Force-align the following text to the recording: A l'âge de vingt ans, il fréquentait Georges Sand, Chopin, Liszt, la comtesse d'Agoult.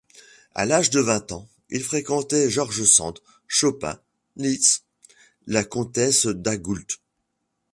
A 0.55 0.65
l'âge 0.65 0.89
de 0.89 0.99
vingt 0.99 1.31
ans, 1.31 1.47
il 1.69 1.83
fréquentait 1.83 2.49
Georges 2.49 2.85
Sand, 2.85 3.19
Chopin, 3.47 4.01
Liszt, 4.35 4.83
la 5.45 5.63
comtesse 5.63 6.25
d'Agoult. 6.25 6.99